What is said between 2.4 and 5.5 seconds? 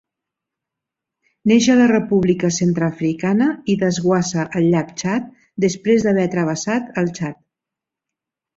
Centreafricana i desguassa al llac Txad